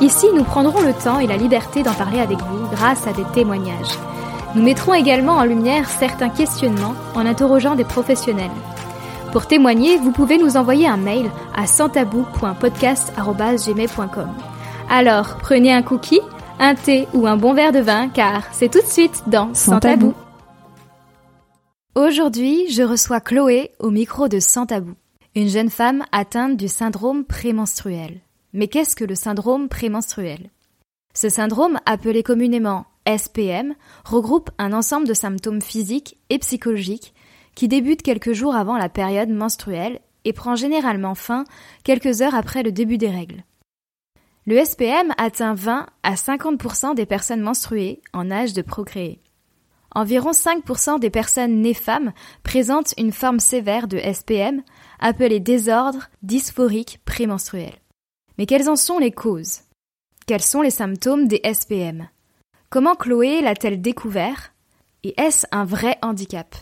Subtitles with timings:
[0.00, 3.24] ici nous prendrons le temps et la liberté d'en parler avec vous grâce à des
[3.34, 3.98] témoignages.
[4.54, 8.50] Nous mettrons également en lumière certains questionnements en interrogeant des professionnels.
[9.32, 14.28] Pour témoigner, vous pouvez nous envoyer un mail à santabou.podcast.gmail.com.
[14.88, 16.20] Alors, prenez un cookie,
[16.60, 19.80] un thé ou un bon verre de vin, car c'est tout de suite dans Sans,
[19.80, 20.14] tabou.
[21.96, 24.92] Aujourd'hui, je reçois Chloé au micro de Sans Tabou,
[25.34, 28.20] une jeune femme atteinte du syndrome prémenstruel.
[28.54, 30.50] Mais qu'est-ce que le syndrome prémenstruel?
[31.12, 33.74] Ce syndrome, appelé communément SPM,
[34.04, 37.14] regroupe un ensemble de symptômes physiques et psychologiques
[37.56, 41.42] qui débutent quelques jours avant la période menstruelle et prend généralement fin
[41.82, 43.42] quelques heures après le début des règles.
[44.46, 49.20] Le SPM atteint 20 à 50% des personnes menstruées en âge de procréer.
[49.96, 52.12] Environ 5% des personnes nées femmes
[52.44, 54.62] présentent une forme sévère de SPM
[55.00, 57.74] appelée désordre dysphorique prémenstruel.
[58.38, 59.60] Mais quelles en sont les causes?
[60.26, 62.08] Quels sont les symptômes des SPM
[62.68, 64.52] Comment Chloé l'a-t-elle découvert?
[65.04, 66.54] Et est-ce un vrai handicap?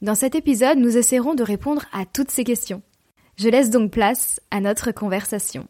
[0.00, 2.82] Dans cet épisode, nous essaierons de répondre à toutes ces questions.
[3.36, 5.66] Je laisse donc place à notre conversation.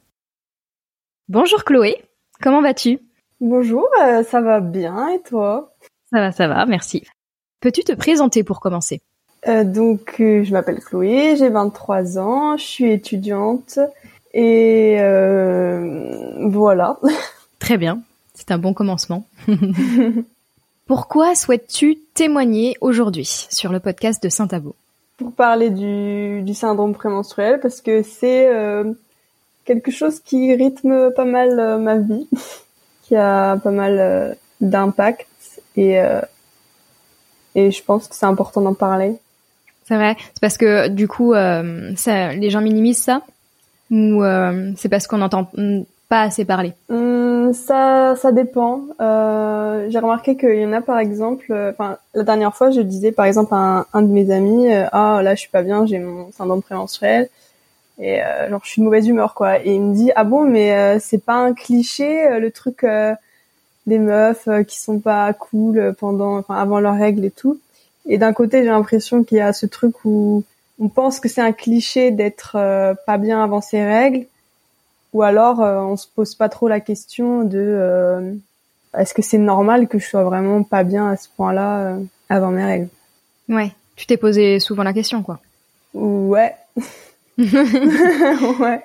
[1.28, 2.02] Bonjour Chloé,
[2.40, 3.00] comment vas-tu?
[3.40, 5.72] Bonjour, euh, ça va bien et toi?
[6.12, 7.04] Ça va, ça va, merci.
[7.60, 9.00] Peux-tu te présenter pour commencer?
[9.46, 13.78] Euh, Donc, euh, je m'appelle Chloé, j'ai 23 ans, je suis étudiante
[14.40, 16.96] et euh, voilà.
[17.58, 18.02] Très bien,
[18.34, 19.24] c'est un bon commencement.
[20.86, 24.76] Pourquoi souhaites-tu témoigner aujourd'hui sur le podcast de Saint-Abo?
[25.16, 28.92] Pour parler du, du, syndrome prémenstruel, parce que c'est euh,
[29.64, 32.28] quelque chose qui rythme pas mal euh, ma vie,
[33.02, 35.26] qui a pas mal d'impact
[35.76, 36.00] et
[37.56, 39.16] et je pense que c'est important d'en parler.
[39.84, 43.22] C'est vrai, c'est parce que du coup, ça, les gens minimisent ça?
[43.90, 45.50] Ou euh, c'est parce qu'on n'entend
[46.08, 46.72] pas assez parler?
[46.90, 48.82] Hum, Ça, ça dépend.
[49.00, 51.46] Euh, J'ai remarqué qu'il y en a par exemple.
[51.70, 55.20] Enfin, la dernière fois, je disais par exemple à un, un de mes amis, ah
[55.22, 57.28] là, je suis pas bien, j'ai mon syndrome prémenstruel
[58.00, 59.58] et genre je suis de mauvaise humeur quoi.
[59.58, 62.84] Et il me dit, ah bon, mais c'est pas un cliché le truc
[63.88, 67.58] des meufs euh, qui sont pas cool pendant, enfin, avant leurs règles et tout.
[68.06, 70.44] Et d'un côté, j'ai l'impression qu'il y a ce truc où
[70.78, 74.26] on pense que c'est un cliché d'être euh, pas bien avant ses règles,
[75.12, 78.38] ou alors euh, on se pose pas trop la question de
[78.96, 81.96] est-ce que c'est normal que je sois vraiment pas bien à ce point-là
[82.28, 82.88] avant mes règles?
[83.48, 85.40] Ouais, tu t'es posé souvent la question, quoi.
[85.94, 86.54] Ouais.
[87.38, 88.82] ouais.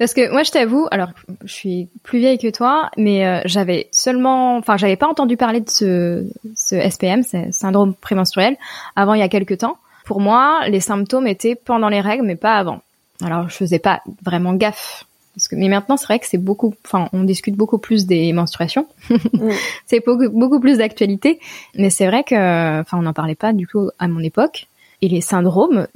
[0.00, 1.10] Parce que moi, je t'avoue, alors
[1.44, 5.60] je suis plus vieille que toi, mais euh, j'avais seulement, enfin, j'avais pas entendu parler
[5.60, 8.56] de ce, ce SPM, ce syndrome prémenstruel,
[8.96, 9.76] avant il y a quelques temps.
[10.10, 12.80] Pour moi, les symptômes étaient pendant les règles, mais pas avant.
[13.22, 15.04] Alors, je faisais pas vraiment gaffe.
[15.36, 18.32] Parce que, mais maintenant, c'est vrai que c'est beaucoup, enfin, on discute beaucoup plus des
[18.32, 18.88] menstruations.
[19.08, 19.50] Mm.
[19.86, 21.38] c'est beaucoup, beaucoup plus d'actualité.
[21.76, 24.66] Mais c'est vrai que, enfin, on n'en parlait pas du coup à mon époque.
[25.00, 25.86] Et les syndromes,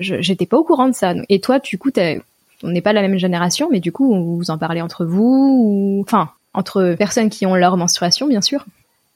[0.00, 1.14] j'étais pas au courant de ça.
[1.28, 1.90] Et toi, du coup,
[2.64, 6.00] on n'est pas la même génération, mais du coup, vous en parlez entre vous, ou
[6.00, 8.66] enfin entre personnes qui ont leur menstruation, bien sûr.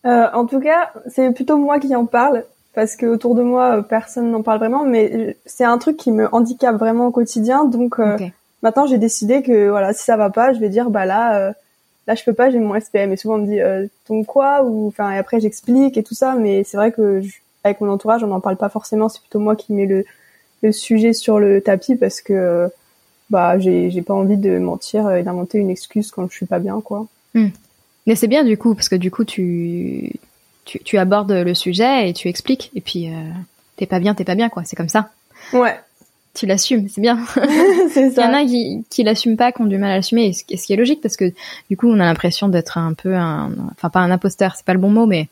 [0.05, 2.45] Euh, en tout cas, c'est plutôt moi qui en parle
[2.77, 6.13] parce que autour de moi, euh, personne n'en parle vraiment, mais c'est un truc qui
[6.13, 7.65] me handicape vraiment au quotidien.
[7.65, 8.19] Donc euh,
[8.63, 11.53] maintenant, j'ai décidé que voilà, si ça va pas, je vais dire bah là, euh,
[12.07, 13.15] là je peux pas, j'ai mon SPM.
[13.15, 16.15] Et souvent on me dit euh, ton quoi ou enfin et après j'explique et tout
[16.15, 17.23] ça, mais c'est vrai que
[17.65, 19.09] avec mon entourage, on n'en parle pas forcément.
[19.09, 20.05] C'est plutôt moi qui mets le,
[20.63, 22.69] le sujet sur le tapis parce que
[23.31, 26.59] bah j'ai j'ai pas envie de mentir et d'inventer une excuse quand je suis pas
[26.59, 27.07] bien quoi.
[27.33, 27.49] Hmm.
[28.07, 30.13] Mais c'est bien du coup parce que du coup tu
[30.67, 33.19] tu, tu abordes le sujet et tu expliques et puis euh,
[33.77, 35.09] t'es pas bien t'es pas bien quoi c'est comme ça.
[35.53, 35.81] Ouais.
[36.35, 37.19] Tu l'assumes c'est bien.
[37.91, 38.25] c'est ça.
[38.25, 40.33] Il y en a qui qui l'assument pas qui ont du mal à l'assumer et
[40.33, 41.33] ce, qui est logique parce que
[41.71, 44.75] du coup on a l'impression d'être un peu un enfin pas un imposteur c'est pas
[44.75, 45.29] le bon mot mais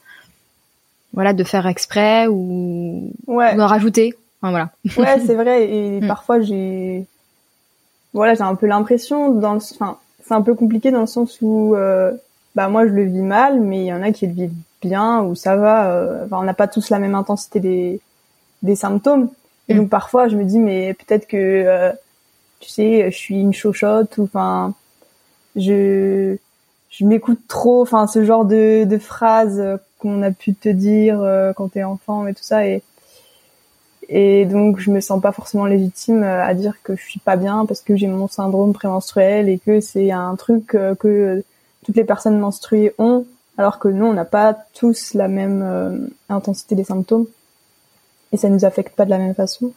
[1.12, 3.54] voilà de faire exprès ou, ouais.
[3.54, 4.14] ou d'en rajouter.
[4.40, 4.70] Enfin, voilà.
[4.96, 6.06] ouais c'est vrai et hmm.
[6.06, 7.06] parfois j'ai
[8.14, 11.38] voilà, j'ai un peu l'impression dans le, enfin, c'est un peu compliqué dans le sens
[11.42, 12.12] où, euh,
[12.54, 14.52] bah moi je le vis mal, mais il y en a qui le vivent
[14.84, 15.90] bien ou ça va.
[15.90, 18.00] Euh, enfin, on n'a pas tous la même intensité des
[18.62, 19.30] des symptômes.
[19.68, 19.78] Et mm.
[19.78, 21.92] donc parfois je me dis mais peut-être que euh,
[22.60, 24.74] tu sais, je suis une chochotte ou enfin
[25.56, 26.36] je
[26.90, 29.62] je m'écoute trop, enfin ce genre de, de phrases
[29.98, 31.20] qu'on a pu te dire
[31.56, 32.82] quand t'es enfant et tout ça et
[34.10, 37.66] et donc je me sens pas forcément légitime à dire que je suis pas bien
[37.66, 41.42] parce que j'ai mon syndrome prémenstruel et que c'est un truc que
[41.84, 46.74] toutes les personnes menstruées ont alors que nous on n'a pas tous la même intensité
[46.74, 47.26] des symptômes
[48.32, 49.72] et ça nous affecte pas de la même façon.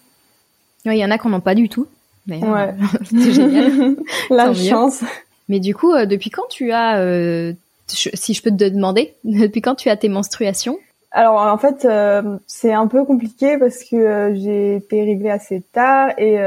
[0.85, 1.87] Il y en a qui n'en ont pas du tout.
[2.27, 2.41] Ouais.
[3.09, 3.95] c'est génial.
[4.29, 5.03] la chance.
[5.49, 7.53] Mais du coup, euh, depuis quand tu as, euh,
[7.87, 10.77] si je peux te demander, depuis quand tu as tes menstruations?
[11.11, 16.09] Alors en fait, euh, c'est un peu compliqué parce que j'ai été réglée assez tard
[16.17, 16.37] et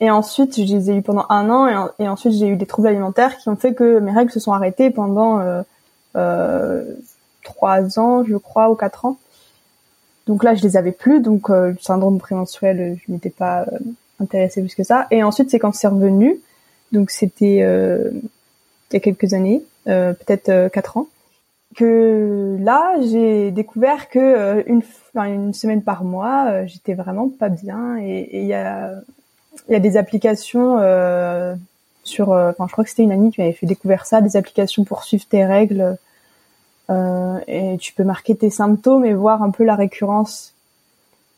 [0.00, 2.88] et ensuite je les ai eu pendant un an et, ensuite j'ai eu des troubles
[2.88, 5.40] alimentaires qui ont fait que mes règles se sont arrêtées pendant
[7.42, 9.18] trois ans, je crois, ou quatre ans.
[10.26, 13.66] Donc là, je les avais plus, donc le syndrome prémenstruel, je m'étais pas
[14.20, 15.06] intéressée plus que ça.
[15.10, 16.40] Et ensuite, c'est quand c'est revenu,
[16.92, 18.10] donc c'était euh,
[18.90, 21.08] il y a quelques années, euh, peut-être euh, quatre ans,
[21.76, 24.82] que là j'ai découvert que une,
[25.16, 27.98] une semaine par mois, j'étais vraiment pas bien.
[27.98, 28.92] Et il y a
[29.68, 30.78] y a des applications
[32.04, 34.84] sur, enfin je crois que c'était une amie qui m'avait fait découvrir ça, des applications
[34.84, 35.96] pour suivre tes règles.
[36.90, 40.54] et tu peux marquer tes symptômes et voir un peu la récurrence.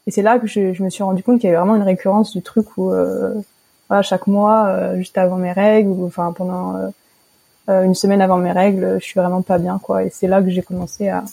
[0.07, 2.33] Et c'est là que je, me suis rendu compte qu'il y avait vraiment une récurrence
[2.33, 2.93] du truc où
[3.89, 6.89] voilà, chaque mois, euh, juste avant mes règles, ou enfin pendant euh,
[7.69, 10.05] euh, une semaine avant mes règles, je suis vraiment pas bien, quoi.
[10.05, 11.25] Et c'est là que j'ai commencé à,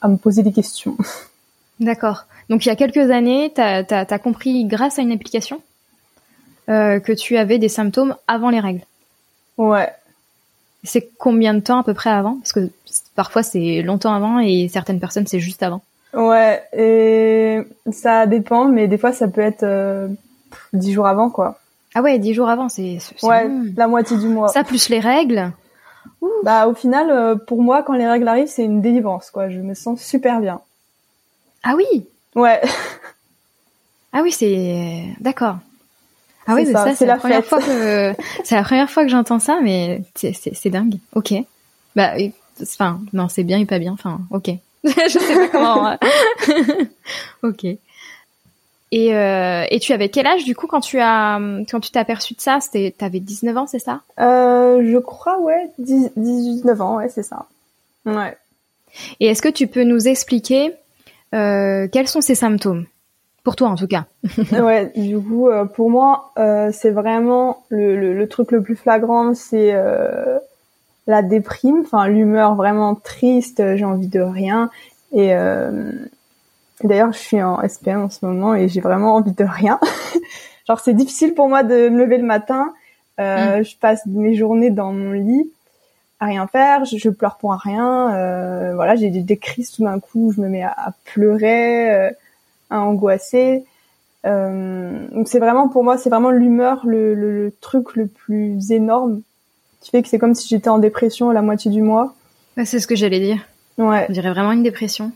[0.00, 0.96] à me poser des questions.
[1.80, 2.26] D'accord.
[2.50, 5.60] Donc il y a quelques années, tu as, as, compris grâce à une application?
[6.68, 8.82] Euh, que tu avais des symptômes avant les règles.
[9.58, 9.90] Ouais.
[10.82, 12.36] C'est combien de temps à peu près avant?
[12.36, 12.70] Parce que
[13.14, 15.82] parfois c'est longtemps avant et certaines personnes c'est juste avant.
[16.12, 20.08] Ouais, et ça dépend, mais des fois ça peut être
[20.72, 21.58] dix jours avant, quoi.
[21.94, 24.48] Ah ouais, dix jours avant, c'est ouais la moitié du mois.
[24.48, 25.52] Ça plus les règles.
[26.42, 29.48] Bah au final, euh, pour moi, quand les règles arrivent, c'est une délivrance, quoi.
[29.48, 30.60] Je me sens super bien.
[31.62, 32.06] Ah oui?
[32.34, 32.60] Ouais.
[34.12, 35.56] Ah oui, c'est d'accord.
[36.46, 38.14] Ah oui, ça, c'est la, première fois que
[38.44, 40.96] c'est la première fois que j'entends ça, mais c'est dingue.
[41.14, 41.32] Ok.
[41.96, 42.12] Bah,
[42.60, 43.92] enfin, non, c'est bien et pas bien.
[43.92, 44.50] Enfin, ok.
[44.84, 45.96] je sais pas comment.
[47.42, 47.64] ok.
[48.92, 51.98] Et, euh, et tu avais quel âge du coup quand tu as quand tu t'es
[51.98, 52.60] aperçu de ça?
[52.60, 54.02] C'était t'avais 19 ans, c'est ça?
[54.20, 57.46] Euh, Je crois ouais, 10, 19 ans, ouais, c'est ça.
[58.06, 58.36] Ouais.
[59.18, 60.72] Et est-ce que tu peux nous expliquer
[61.34, 62.86] euh, quels sont ces symptômes?
[63.44, 64.06] Pour toi en tout cas
[64.52, 68.76] Ouais, du coup euh, pour moi euh, c'est vraiment le, le, le, truc le plus
[68.76, 70.38] flagrant, c'est euh,
[71.06, 74.70] la déprime, enfin l'humeur vraiment triste, j'ai envie de rien
[75.12, 75.32] et
[76.82, 79.78] D'ailleurs, je suis en SPM en ce moment et j'ai vraiment envie de rien.
[80.68, 82.72] Genre, c'est difficile pour moi de me lever le matin.
[83.20, 83.64] Euh, mm.
[83.64, 85.50] Je passe mes journées dans mon lit
[86.18, 86.84] à rien faire.
[86.84, 88.14] Je, pleure pour rien.
[88.14, 90.32] Euh, voilà, j'ai des, crises tout d'un coup.
[90.34, 92.10] Je me mets à, pleurer, euh,
[92.74, 93.64] à angoisser.
[94.26, 99.20] Euh, donc c'est vraiment pour moi, c'est vraiment l'humeur, le, le, truc le plus énorme
[99.80, 102.14] qui fait que c'est comme si j'étais en dépression la moitié du mois.
[102.64, 103.38] c'est ce que j'allais dire.
[103.76, 104.06] Ouais.
[104.08, 105.12] On dirait vraiment une dépression.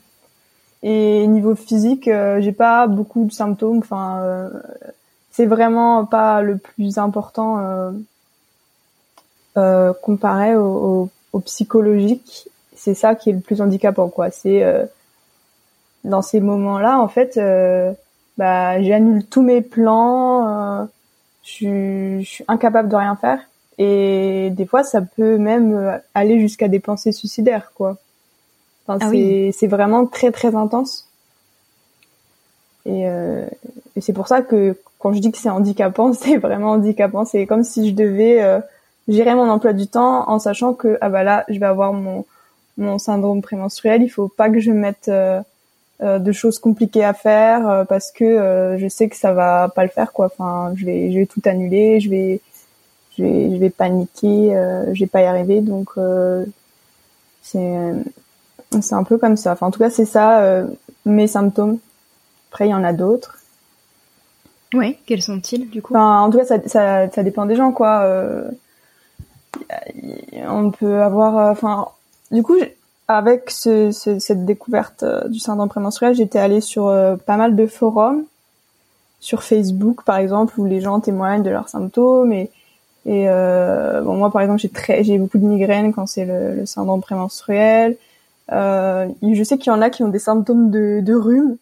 [0.83, 3.79] Et niveau physique, euh, j'ai pas beaucoup de symptômes.
[3.79, 4.51] Enfin, euh,
[5.33, 7.93] c'est vraiment pas le plus important
[10.03, 12.49] comparé au, au, psychologique.
[12.77, 14.31] C'est ça qui est le plus handicapant, quoi.
[14.31, 14.63] C'est
[16.05, 17.39] dans ces moments-là, en fait,
[18.37, 20.89] bah, j'annule tous mes plans.
[21.43, 23.41] je, je suis incapable de rien faire.
[23.79, 27.97] Et des fois, ça peut même aller jusqu'à des pensées suicidaires, quoi.
[28.89, 29.11] Ah
[29.53, 31.09] c'est vraiment très très intense.
[32.87, 33.47] Euh,
[33.97, 37.25] et, c'est pour ça que quand je dis que c'est handicapant, c'est vraiment handicapant.
[37.25, 38.61] C'est comme si je devais euh,
[39.07, 42.25] gérer mon emploi du temps en sachant que ah bah là je vais avoir mon
[42.79, 44.03] mon syndrome prémenstruel.
[44.03, 45.41] Il faut pas que je mette euh,
[46.01, 50.13] de choses compliquées à faire parce que je sais que ça va pas le faire
[50.13, 50.27] quoi.
[50.27, 52.41] Enfin je vais je vais tout annuler, je vais
[53.17, 54.53] je vais je vais paniquer,
[54.93, 55.95] je vais pas y arriver donc
[57.43, 57.93] c'est
[58.81, 59.53] c'est un peu comme ça.
[59.53, 60.67] Enfin, en tout cas, c'est ça euh,
[61.05, 61.79] mes symptômes.
[62.51, 63.39] Après, il y en a d'autres.
[64.75, 65.95] Oui, quels sont-ils du coup?
[65.95, 68.03] Enfin, En tout cas, ça, ça, ça, dépend des gens, quoi.
[68.03, 68.51] Euh,
[70.47, 71.39] on peut avoir...
[71.39, 71.89] Euh, enfin,
[72.31, 72.57] du coup,
[73.09, 76.85] avec ce, ce, cette découverte euh, du syndrome prémenstruel, j'étais allée sur
[77.27, 78.25] pas mal de forums,
[79.21, 82.51] sur Facebook par exemple, où les gens témoignent de leurs symptômes et
[83.07, 86.67] et bon moi par exemple j'ai très j'ai beaucoup de migraines quand c'est le, le
[86.67, 87.97] syndrome prémenstruel
[88.53, 91.57] euh, je sais qu'il y en a qui ont des symptômes de, de rhume.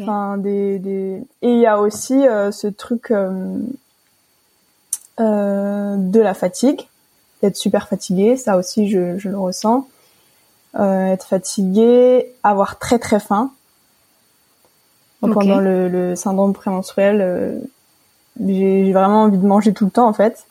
[0.00, 1.22] Enfin, des, des...
[1.42, 3.58] Et il y a aussi euh, ce truc euh,
[5.18, 6.82] euh, de la fatigue.
[7.42, 9.88] d'être super fatiguée, ça aussi je, je le ressens.
[10.78, 13.50] Euh, être fatiguée, avoir très très faim.
[15.20, 17.58] Pendant le, le, syndrome prémenstruel, euh,
[18.46, 20.46] j'ai vraiment envie de manger tout le temps en fait.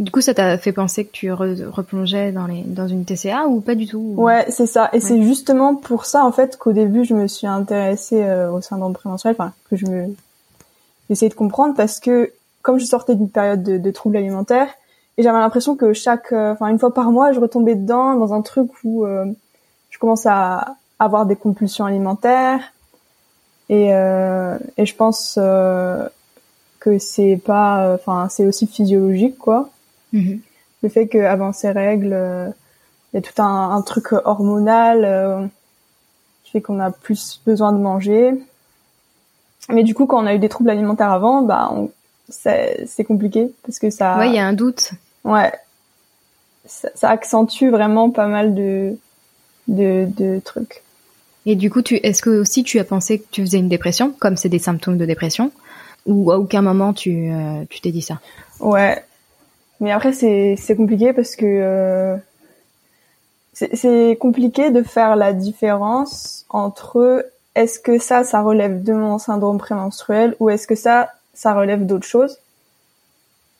[0.00, 3.60] Du coup, ça t'a fait penser que tu replongeais dans, les, dans une TCA ou
[3.60, 4.90] pas du tout Ouais, c'est ça.
[4.92, 8.60] Et c'est justement pour ça en fait qu'au début je me suis intéressée euh, au
[8.60, 10.14] syndrome prémenstruel, enfin que je me
[11.08, 12.32] j'essayais de comprendre parce que
[12.62, 14.68] comme je sortais d'une période de, de troubles alimentaires
[15.16, 18.42] et j'avais l'impression que chaque, enfin une fois par mois, je retombais dedans dans un
[18.42, 19.34] truc où je
[20.04, 22.74] commence à avoir des compulsions alimentaires
[23.70, 26.06] et, euh, et je pense euh,
[26.78, 29.70] que c'est pas, enfin c'est aussi physiologique quoi.
[30.12, 30.40] Mm-hmm.
[30.82, 32.50] Le fait qu'avant ces règles, euh,
[33.12, 35.50] il y a tout un, un truc hormonal
[36.42, 38.34] qui fait qu'on a plus besoin de manger.
[39.70, 41.72] Mais du coup, quand on a eu des troubles alimentaires avant, bah
[42.28, 44.18] c'est compliqué parce que ça.
[44.18, 44.90] Ouais, il y a un doute.
[45.24, 45.50] Ouais,
[46.66, 48.98] ça, ça, accentue vraiment pas mal de
[49.68, 50.82] de, de trucs.
[51.46, 54.14] Et du coup, tu, est-ce que aussi tu as pensé que tu faisais une dépression,
[54.18, 55.52] comme c'est des symptômes de dépression,
[56.06, 58.20] ou à aucun moment tu, euh, tu t'es dit ça?
[58.60, 59.02] Ouais,
[59.80, 62.16] mais après c'est c'est compliqué parce que euh,
[63.52, 69.58] c'est compliqué de faire la différence entre est-ce que ça ça relève de mon syndrome
[69.58, 72.38] prémenstruel ou est-ce que ça ça relève d'autre chose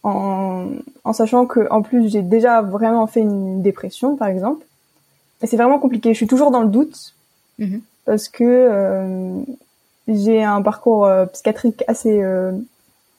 [0.03, 0.67] en,
[1.05, 4.65] en sachant que en plus j'ai déjà vraiment fait une dépression par exemple
[5.47, 6.11] c'est vraiment compliqué.
[6.11, 7.15] Je suis toujours dans le doute
[7.59, 7.81] mhm.
[8.05, 9.43] parce que euh,
[10.09, 12.53] j'ai un parcours euh, psychiatrique assez euh,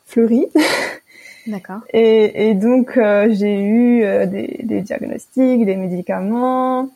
[0.06, 0.48] fleuri.
[1.48, 1.82] D'accord.
[1.94, 6.90] Et, et, donc euh, j'ai eu des, des, diagnostics, des médicaments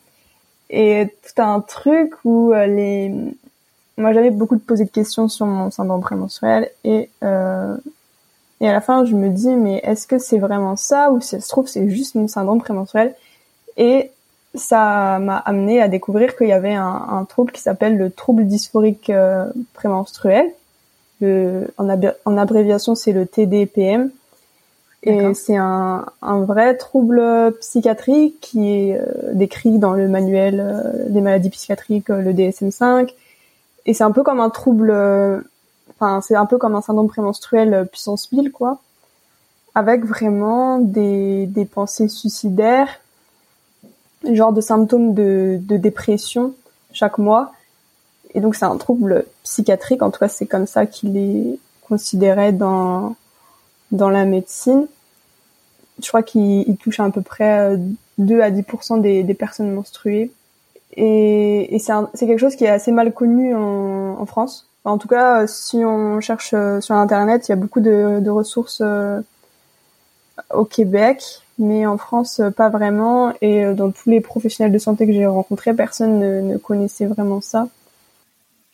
[0.70, 3.12] et tout un truc où les
[3.96, 8.80] moi j'avais beaucoup de poser de questions sur mon syndrome prémenstruel et et à la
[8.80, 11.66] fin je me dis mais est-ce que c'est vraiment ça ou si ça se trouve
[11.66, 13.14] c'est juste mon syndrome prémenstruel
[13.76, 14.10] et
[14.54, 18.46] ça m'a amené à découvrir qu'il y avait un, un trouble qui s'appelle le trouble
[18.46, 20.44] dysphorique euh, prémenstruel.
[21.20, 21.88] Le, en,
[22.24, 24.10] en, abréviation, c'est le TDPM.
[25.02, 27.22] Et c'est un, un, vrai trouble
[27.60, 33.14] psychiatrique qui est euh, décrit dans le manuel euh, des maladies psychiatriques, le DSM-5.
[33.86, 34.92] Et c'est un peu comme un trouble,
[35.90, 38.78] enfin c'est un peu comme un syndrome prémenstruel puissance 1000 quoi,
[39.74, 43.00] avec vraiment des, des pensées suicidaires
[44.24, 46.54] genre de symptômes de, de dépression
[46.92, 47.52] chaque mois.
[48.34, 51.58] Et donc c'est un trouble psychiatrique, en tout cas c'est comme ça qu'il est
[51.88, 53.16] considéré dans,
[53.90, 54.86] dans la médecine.
[56.02, 57.76] Je crois qu'il touche à, peu près
[58.18, 60.30] 2 euh, à 10% des, des personnes menstruées.
[60.96, 64.66] Et, et c'est quelque chose qui est assez mal connu en, en France.
[64.84, 68.30] en tout cas, si on cherche euh, sur Internet, il y a beaucoup de, de
[68.30, 69.20] ressources euh,
[70.52, 73.32] au Québec mais en France euh, pas vraiment.
[73.40, 77.40] Et euh, dans tous les professionnels de santé que j'ai rencontrés personne ne, connaissait vraiment
[77.40, 77.68] ça.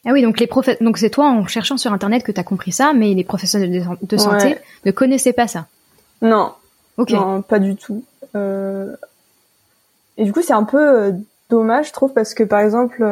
[0.07, 2.45] Ah oui donc les prof donc c'est toi en cherchant sur internet que tu as
[2.45, 5.67] compris ça mais les professionnels de, santé ne connaissaient pas ça.
[6.23, 6.53] Non.
[6.97, 7.11] Ok.
[7.11, 8.05] Non pas du tout.
[8.35, 8.95] Euh...
[10.17, 11.13] et du coup c'est un peu
[11.51, 13.05] dommage je trouve parce que par exemple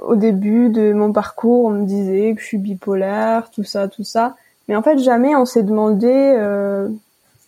[0.00, 4.04] au début de mon parcours on me disait que je suis bipolaire tout ça tout
[4.04, 4.36] ça.
[4.68, 6.88] Mais en fait jamais on s'est demandé euh,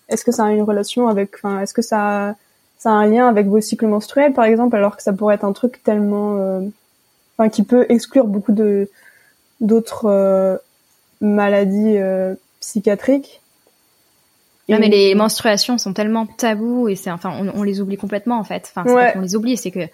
[0.09, 2.37] est-ce que ça a une relation avec, enfin, est-ce que ça,
[2.79, 5.45] ça a un lien avec vos cycles menstruels, par exemple, alors que ça pourrait être
[5.45, 6.61] un truc tellement, euh,
[7.37, 8.89] enfin, qui peut exclure beaucoup de
[9.61, 10.57] d'autres euh,
[11.21, 13.41] maladies euh, psychiatriques?
[14.69, 18.39] Non, mais les menstruations sont tellement tabous et c'est, enfin, on, on, les oublie complètement
[18.39, 18.73] en fait.
[18.75, 19.89] Enfin, qu'on les oublie, c'est que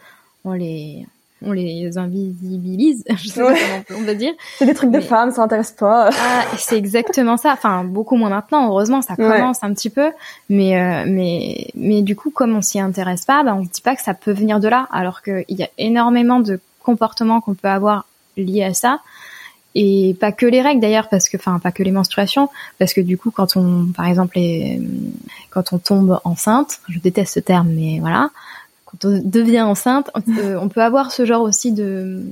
[0.44, 1.06] on les,
[1.44, 3.54] on les invisibilise, je sais pas
[3.88, 4.32] comment on peut dire.
[4.58, 6.10] C'est des trucs de femmes, ça intéresse pas.
[6.10, 7.52] Ah, c'est exactement ça.
[7.52, 8.68] Enfin, beaucoup moins maintenant.
[8.68, 10.10] Heureusement, ça commence un petit peu,
[10.48, 13.82] mais euh, mais mais du coup, comme on s'y intéresse pas, ben on se dit
[13.82, 17.54] pas que ça peut venir de là, alors qu'il y a énormément de comportements qu'on
[17.54, 18.06] peut avoir
[18.36, 19.00] liés à ça.
[19.74, 23.00] Et pas que les règles d'ailleurs, parce que, enfin, pas que les menstruations, parce que
[23.00, 24.38] du coup, quand on, par exemple,
[25.50, 28.30] quand on tombe enceinte, je déteste ce terme, mais voilà,
[28.92, 32.22] quand on devient enceinte, on peut avoir ce genre aussi de,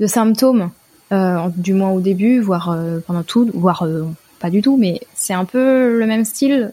[0.00, 0.70] de symptômes,
[1.12, 4.04] euh, du moins au début, voire euh, pendant tout, voire euh,
[4.40, 6.72] pas du tout, mais c'est un peu le même style,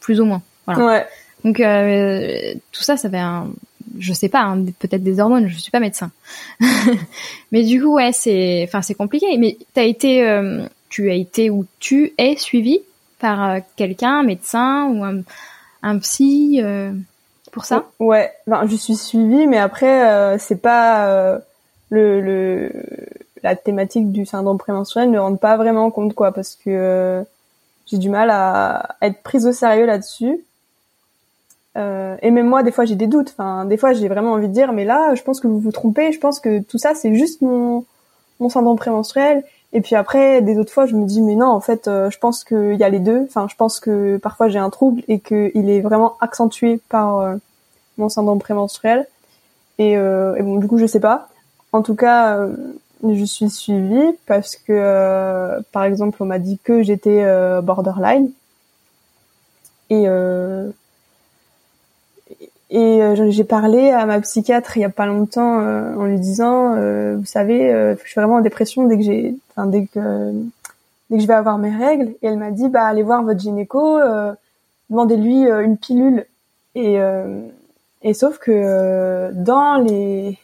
[0.00, 0.42] plus ou moins.
[0.66, 0.86] Voilà.
[0.86, 1.06] Ouais.
[1.44, 1.56] Donc
[2.72, 3.48] tout ça, ça fait un,
[3.98, 5.48] je sais pas, hein, peut-être des hormones.
[5.48, 6.10] Je suis pas médecin,
[7.52, 9.26] mais du coup, ouais, c'est, enfin, c'est compliqué.
[9.38, 10.40] Mais t'as été,
[10.88, 12.80] tu as été ou tu es suivi
[13.20, 15.20] par quelqu'un, médecin ou un,
[15.82, 16.60] un psy
[17.56, 17.86] pour ça?
[18.00, 21.38] Ouais, ben, je suis suivie, mais après euh, c'est pas euh,
[21.88, 22.70] le, le
[23.42, 27.22] la thématique du syndrome prémenstruel ne rend pas vraiment compte quoi, parce que euh,
[27.86, 30.44] j'ai du mal à, être prise au sérieux là-dessus.
[32.22, 33.34] Et même moi, des fois, j'ai des doutes.
[33.36, 35.72] Enfin, des fois, j'ai vraiment envie de dire, mais là, je pense que vous vous
[35.72, 36.10] trompez.
[36.10, 37.84] Je pense que tout ça, c'est juste mon,
[38.40, 39.44] mon syndrome prémenstruel.
[39.76, 42.18] Et puis après, des autres fois, je me dis, mais non, en fait, euh, je
[42.18, 43.24] pense qu'il y a les deux.
[43.24, 47.34] Enfin, je pense que parfois j'ai un trouble et qu'il est vraiment accentué par euh,
[47.98, 49.06] mon syndrome prémenstruel.
[49.78, 51.28] Et, et, bon, du coup, je sais pas.
[51.72, 52.48] En tout cas,
[53.06, 57.22] je suis suivie parce que, par exemple, on m'a dit que j'étais
[57.60, 58.30] borderline.
[59.90, 60.06] Et
[62.68, 66.18] et euh, j'ai parlé à ma psychiatre il y a pas longtemps euh, en lui
[66.18, 70.32] disant, euh, vous savez, je suis vraiment en dépression dès que j'ai, enfin dès que
[71.08, 72.14] dès que je vais avoir mes règles.
[72.22, 74.00] Et elle m'a dit, bah allez voir votre gynéco,
[74.90, 76.26] demandez-lui une pilule.
[76.74, 76.98] Et
[78.02, 80.36] et sauf que dans les,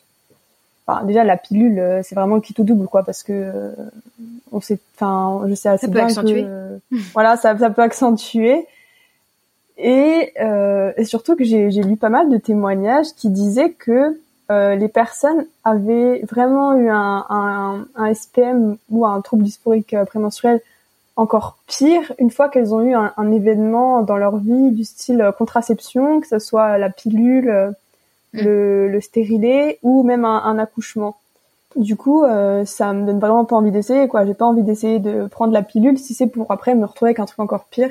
[0.87, 3.73] enfin déjà la pilule, c'est vraiment qui tout double quoi, parce que
[4.53, 6.79] on sait, enfin je sais assez ça bien que
[7.15, 8.65] voilà ça ça peut accentuer.
[9.83, 14.19] Et, euh, et surtout que j'ai lu pas mal de témoignages qui disaient que
[14.51, 20.05] euh, les personnes avaient vraiment eu un, un, un, SPM ou un trouble dysphorique euh,
[20.05, 20.61] prémenstruel
[21.17, 25.21] encore pire une fois qu'elles ont eu un, un, événement dans leur vie du style
[25.21, 27.71] euh, contraception, que ce soit la pilule, euh,
[28.35, 28.41] mm.
[28.45, 31.17] le, le stérilet ou même un, un accouchement.
[31.77, 34.07] Du coup, euh, ça me donne vraiment pas envie d'essayer.
[34.09, 34.27] quoi.
[34.27, 37.21] J'ai pas envie d'essayer de prendre la pilule si c'est pour après me retrouver avec
[37.21, 37.91] un truc encore pire.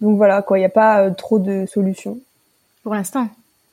[0.00, 2.18] Donc voilà, quoi, il n'y a pas euh, trop de solutions.
[2.82, 3.28] Pour l'instant.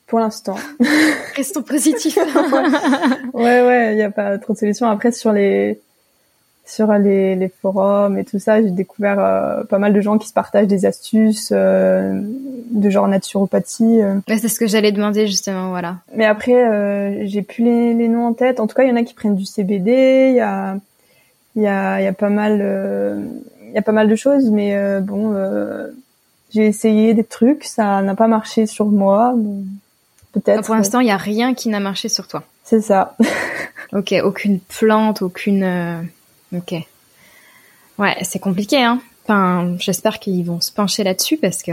[0.06, 0.56] Pour l'instant.
[1.36, 2.18] Restons positifs.
[3.32, 4.88] ouais, ouais, il n'y a pas trop de solutions.
[4.88, 5.80] Après, sur les
[6.66, 10.28] sur les, les forums et tout ça, j'ai découvert euh, pas mal de gens qui
[10.28, 12.18] se partagent des astuces euh,
[12.70, 14.00] de genre naturopathie.
[14.26, 15.96] c'est ce que j'allais demander justement, voilà.
[16.16, 18.60] Mais après, j'ai plus les, les, noms en tête.
[18.60, 20.28] En tout cas, il y en a qui prennent du CBD.
[20.30, 20.78] Il y a
[21.54, 23.26] il y a il y a pas mal
[23.62, 25.34] il y a pas mal de choses, mais bon
[26.54, 29.34] j'ai essayé des trucs, ça n'a pas marché sur moi.
[30.32, 30.64] Peut-être.
[30.64, 32.44] Pour l'instant, il n'y a rien qui n'a marché sur toi.
[32.62, 33.16] C'est ça.
[33.92, 35.64] ok, aucune plante, aucune.
[35.64, 36.02] Euh,
[36.56, 36.74] ok.
[37.98, 39.00] Ouais, c'est compliqué, hein.
[39.24, 41.72] Enfin, j'espère qu'ils vont se pencher là-dessus parce que.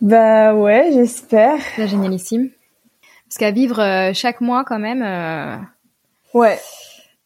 [0.00, 1.58] bah ouais, j'espère.
[1.76, 2.50] C'est génialissime.
[3.28, 5.02] Parce qu'à vivre euh, chaque mois quand même.
[5.02, 5.56] Euh,
[6.34, 6.60] ouais.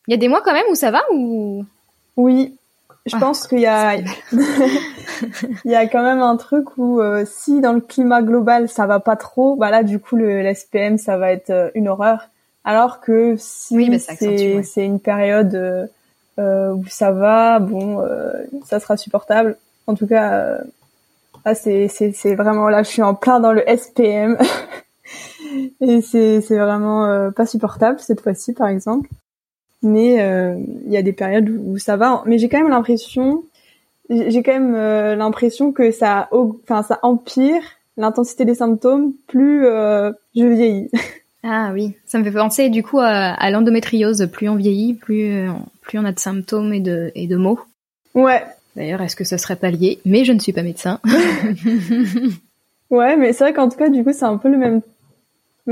[0.07, 1.65] Il y a des mois quand même où ça va ou?
[2.17, 2.58] Oui,
[3.09, 3.21] je ah.
[3.21, 3.97] pense qu'il y a
[5.65, 8.87] il y a quand même un truc où euh, si dans le climat global ça
[8.87, 12.29] va pas trop, bah là du coup le l'SPM ça va être euh, une horreur.
[12.65, 15.55] Alors que si c'est une période
[16.39, 18.05] euh, où ça va, bon,
[18.67, 19.57] ça sera supportable.
[19.87, 20.59] En tout cas,
[21.47, 24.37] ah, c'est c'est c'est vraiment là, je suis en plein dans le SPM
[25.81, 29.09] et c'est c'est vraiment pas supportable cette fois-ci par exemple
[29.83, 32.23] mais euh, il y a des périodes où, ça va.
[32.27, 33.45] Mais j'ai quand même l'impression,
[34.11, 37.63] j'ai quand même euh, l'impression que ça, enfin ça empire
[37.97, 40.91] l'intensité des symptômes plus euh, je vieillis.
[41.45, 44.29] Ah oui, ça me fait penser du coup à, l'endométriose.
[44.31, 45.49] Plus on vieillit, plus
[45.83, 47.61] plus on a de symptômes et de et de mots.
[48.13, 48.43] Ouais.
[48.75, 50.01] D'ailleurs, est-ce que ça serait pas lié?
[50.05, 50.99] Mais je ne suis pas médecin.
[52.91, 54.83] ouais, mais c'est vrai qu'en tout cas, du coup, c'est un peu le même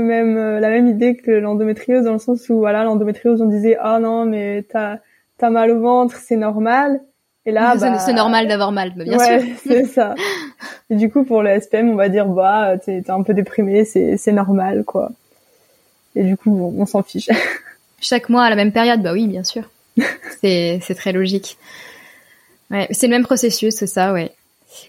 [0.01, 3.77] même euh, la même idée que l'endométriose dans le sens où voilà l'endométriose on disait
[3.79, 4.97] ah non mais t'as
[5.37, 7.01] t'as mal au ventre c'est normal.
[7.45, 10.15] Et là bah, c'est normal d'avoir mal bien ouais, c'est ça.
[10.89, 14.17] Et du coup pour le SPM on va dire bah t'es un peu déprimé c'est
[14.17, 15.11] c'est normal quoi.
[16.15, 17.29] Et du coup on, on s'en fiche.
[17.99, 19.69] Chaque mois à la même période bah oui bien sûr.
[20.41, 21.57] C'est c'est très logique.
[22.69, 24.31] Ouais c'est le même processus c'est ça ouais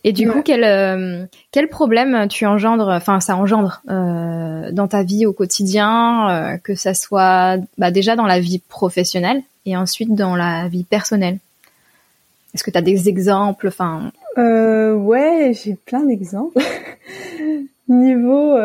[0.04, 5.02] et du coup, quel, euh, quel problème tu engendres, enfin ça engendre euh, dans ta
[5.02, 10.14] vie au quotidien, euh, que ça soit bah, déjà dans la vie professionnelle et ensuite
[10.14, 11.38] dans la vie personnelle?
[12.54, 14.10] Est-ce que tu as des exemples enfin?
[14.36, 16.58] Euh, Ouais, j'ai plein d'exemples.
[17.88, 18.56] Niveau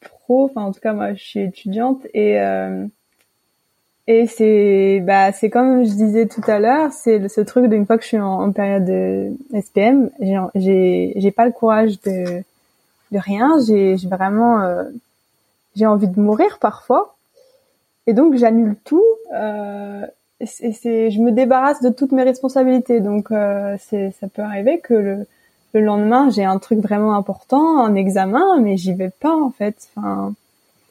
[0.00, 2.38] pro, enfin en tout cas moi je suis étudiante et
[4.06, 7.96] et c'est bah c'est comme je disais tout à l'heure, c'est ce truc d'une fois
[7.96, 10.10] que je suis en, période de SPM,
[10.54, 12.42] j'ai j'ai pas le courage de
[13.12, 14.84] de rien, j'ai vraiment euh,
[15.76, 17.16] j'ai envie de mourir parfois.
[18.06, 20.06] Et donc j'annule tout euh,
[20.40, 23.00] et c'est je me débarrasse de toutes mes responsabilités.
[23.00, 25.26] Donc euh, c'est ça peut arriver que le
[25.74, 29.88] le lendemain, j'ai un truc vraiment important, un examen, mais j'y vais pas en fait.
[29.96, 30.34] Enfin,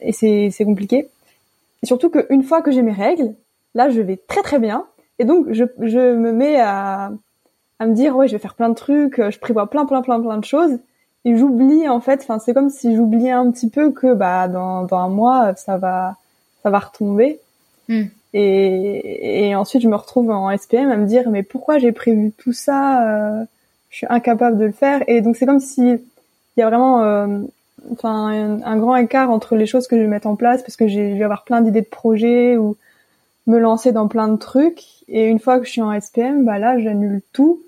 [0.02, 1.10] et c'est c'est compliqué.
[1.84, 3.36] Et surtout qu'une fois que j'ai mes règles,
[3.76, 4.86] là, je vais très très bien.
[5.20, 7.12] Et donc, je, je me mets à,
[7.80, 10.20] à me dire, ouais, je vais faire plein de trucs, je prévois plein plein plein
[10.20, 10.80] plein de choses.
[11.26, 14.84] Et j'oublie, en fait, enfin, c'est comme si j'oubliais un petit peu que, bah, dans,
[14.84, 16.16] dans un mois, ça va,
[16.64, 17.40] ça va retomber.
[17.88, 18.06] Hmm.
[18.34, 22.32] Et, et ensuite, je me retrouve en SPM à me dire, mais pourquoi j'ai prévu
[22.32, 23.42] tout ça?
[23.42, 23.46] Euh,
[23.90, 25.04] je suis incapable de le faire.
[25.08, 27.46] Et donc, c'est comme si il y a vraiment
[27.92, 30.88] enfin un, grand écart entre les choses que je vais mettre en place parce que
[30.88, 32.78] j'ai vais avoir plein d'idées de projets ou
[33.48, 34.84] me lancer dans plein de trucs.
[35.08, 37.62] Et une fois que je suis en SPM bah là j'annule tout.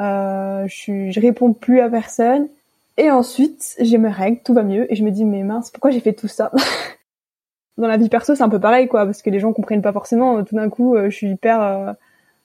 [0.00, 2.48] Euh, je, je réponds plus à personne.
[2.96, 4.90] Et ensuite j'ai mes règles tout va mieux.
[4.92, 6.50] Et je me dis mais mince pourquoi j'ai fait tout ça?
[7.78, 9.92] Dans la vie perso c'est un peu pareil quoi parce que les gens comprennent pas
[9.92, 10.42] forcément.
[10.44, 11.92] Tout d'un coup euh, je suis hyper euh,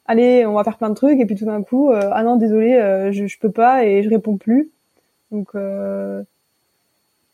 [0.06, 1.20] allez on va faire plein de trucs.
[1.20, 4.10] Et puis tout d'un coup euh, ah non désolé je, je peux pas et je
[4.10, 4.70] réponds plus.
[5.32, 5.50] Donc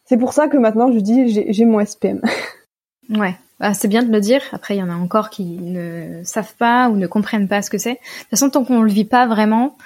[0.05, 2.21] c'est pour ça que maintenant je dis j'ai mon SPM.
[3.09, 4.41] ouais, bah, c'est bien de le dire.
[4.51, 7.69] Après, il y en a encore qui ne savent pas ou ne comprennent pas ce
[7.69, 7.93] que c'est.
[7.93, 9.77] De toute façon, tant qu'on le vit pas vraiment,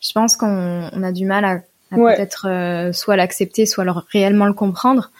[0.00, 4.52] je pense qu'on a du mal à, peut-être euh, soit l'accepter, soit alors réellement le
[4.52, 5.10] comprendre.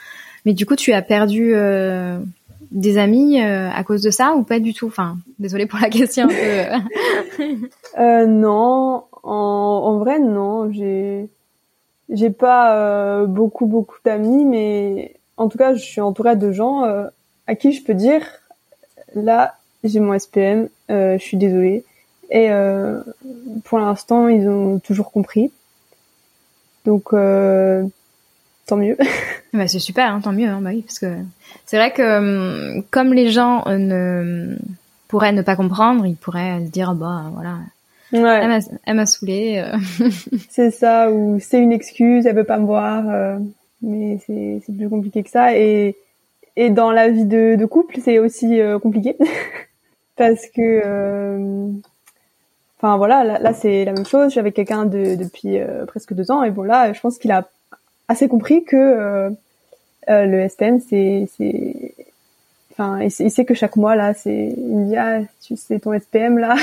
[0.45, 2.19] Mais du coup, tu as perdu euh,
[2.73, 4.87] des amis euh, à cause de ça ou pas du tout?
[4.87, 6.29] Enfin, désolée pour la question.
[7.99, 10.73] non, en, en vrai, non.
[10.73, 11.29] J'ai
[12.11, 16.85] j'ai pas euh, beaucoup beaucoup d'amis, mais en tout cas, je suis entourée de gens
[16.85, 17.07] euh,
[17.47, 18.23] à qui je peux dire
[19.15, 21.85] là, j'ai mon SPM, euh, je suis désolée.
[22.29, 22.49] Et
[23.63, 25.53] pour l'instant, ils ont toujours compris.
[26.85, 28.97] Donc tant mieux.
[29.53, 31.15] bah, c'est super, hein, tant mieux, hein, bah oui, parce que
[31.67, 34.57] c'est vrai que hum, comme les gens ne
[35.07, 37.59] pourraient ne pas comprendre, ils pourraient se dire bah voilà,
[38.13, 38.61] Ouais.
[38.85, 39.65] Elle m'a saoulée.
[39.65, 40.09] Euh.
[40.49, 43.09] c'est ça, ou c'est une excuse, elle veut pas me voir.
[43.09, 43.39] Euh,
[43.83, 45.57] mais c'est plus compliqué que ça.
[45.57, 45.97] Et,
[46.57, 49.17] et dans la vie de, de couple, c'est aussi euh, compliqué.
[50.17, 51.71] Parce que...
[52.79, 54.27] Enfin voilà, là, là c'est la même chose.
[54.27, 56.43] Je suis avec quelqu'un de, depuis presque deux ans.
[56.43, 57.49] Et bon là, je pense qu'il a
[58.09, 59.31] assez compris que
[60.09, 61.27] le SPM, c'est...
[62.73, 64.55] Enfin, il, il, sait que chaque mois, là, c'est...
[64.57, 66.57] Il me dit, ah, tu sais, ton SPM, là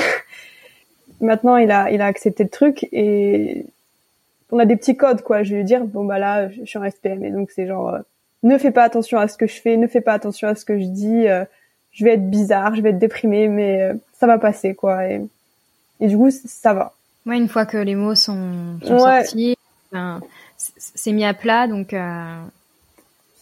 [1.24, 3.66] maintenant il a il a accepté le truc et
[4.50, 5.42] on a des petits codes quoi.
[5.42, 7.88] Je vais lui dire bon bah là je, suis en SPM et donc c'est genre
[7.88, 7.98] euh,
[8.42, 10.64] ne fais pas attention à ce que je fais, ne fais pas attention à ce
[10.64, 11.28] que je dis.
[11.28, 11.44] Euh,
[11.92, 15.06] je vais être bizarre, je vais être déprimée, mais euh, ça va passer quoi.
[15.08, 15.20] Et,
[16.00, 16.92] et du coup ça va.
[17.26, 19.56] Ouais, une fois que les mots sont, sortis,
[19.92, 20.20] ben,
[20.56, 21.94] c'est mis à plat donc.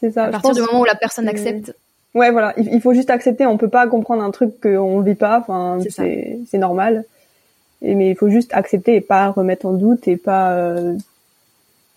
[0.00, 0.24] c'est ça.
[0.24, 1.74] À partir du moment où la personne accepte.
[2.14, 2.52] Ouais, voilà.
[2.58, 3.46] Il, faut juste accepter.
[3.46, 5.40] On peut pas comprendre un truc qu'on vit pas.
[5.40, 7.06] Enfin, c'est normal
[7.82, 10.96] mais il faut juste accepter et pas remettre en doute et pas euh,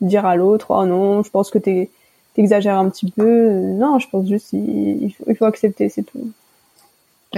[0.02, 1.89] dire à l'autre oh non je pense que tu
[2.34, 6.32] t'exagères un petit peu non je pense juste il, faut, il faut, accepter c'est tout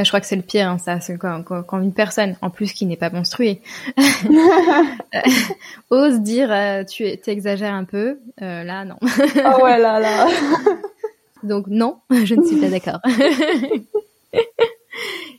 [0.03, 0.99] je crois que c'est le pire, hein, ça.
[0.99, 3.61] C'est quand, quand, une personne, en plus qui n'est pas menstruée,
[5.89, 8.19] ose dire euh, tu exagères un peu.
[8.41, 8.97] Euh, là, non.
[9.01, 10.27] oh ouais, là, là.
[11.43, 12.99] Donc non, je ne suis pas d'accord.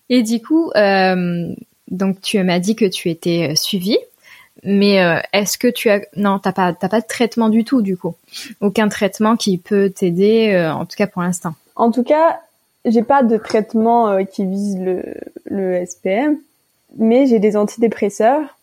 [0.08, 1.54] Et du coup, euh,
[1.90, 3.98] donc tu m'as dit que tu étais euh, suivie,
[4.64, 7.82] mais euh, est-ce que tu as non t'as pas t'as pas de traitement du tout
[7.82, 8.14] du coup,
[8.60, 11.54] aucun traitement qui peut t'aider euh, en tout cas pour l'instant.
[11.76, 12.40] En tout cas,
[12.84, 15.02] j'ai pas de traitement qui vise le
[15.44, 16.38] le SPM,
[16.96, 18.56] mais j'ai des antidépresseurs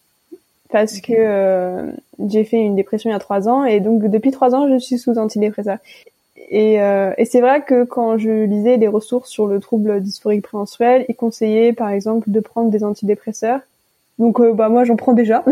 [0.69, 1.93] parce que
[2.27, 4.77] j'ai fait une dépression il y a trois ans et donc depuis trois ans je
[4.77, 5.77] suis sous antidépresseurs.
[6.49, 10.43] Et, euh, et c'est vrai que quand je lisais des ressources sur le trouble dysphorique
[10.43, 13.61] prémenstruel, ils conseillaient par exemple de prendre des antidépresseurs.
[14.19, 15.43] Donc euh, bah moi j'en prends déjà.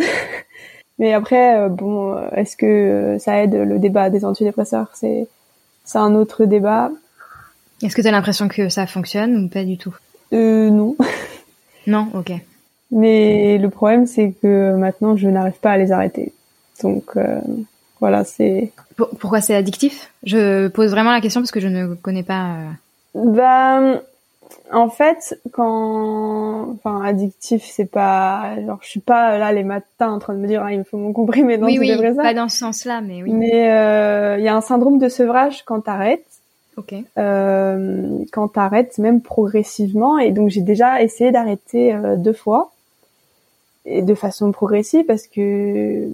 [1.00, 4.92] Mais après euh, bon, est-ce que ça aide le débat des antidépresseurs?
[4.94, 5.28] C'est
[5.84, 6.92] c'est un autre débat.
[7.82, 9.96] Est-ce que tu as l'impression que ça fonctionne ou pas du tout?
[10.32, 10.96] Euh non.
[11.88, 12.32] non, OK.
[12.92, 16.34] Mais le problème c'est que maintenant je n'arrive pas à les arrêter.
[16.84, 17.18] Donc
[18.04, 18.72] voilà, c'est.
[18.96, 20.12] Pourquoi c'est addictif?
[20.24, 22.56] Je pose vraiment la question parce que je ne connais pas.
[22.56, 22.70] Euh.
[23.16, 24.02] Bah,
[24.72, 30.20] en fait, quand, enfin, addictif, c'est pas, genre, je suis pas là les matins en
[30.20, 32.58] train de me dire, ah, il me faut mon comprimé oui, oui, pas dans ce
[32.58, 33.32] sens-là, mais oui.
[33.32, 36.26] Mais euh, il y a un syndrome de sevrage quand t'arrêtes.
[36.78, 36.96] Ok.
[37.20, 42.72] Euh, quand t'arrêtes, même progressivement, et donc j'ai déjà essayé d'arrêter euh, deux fois
[43.86, 46.08] et de façon progressive parce que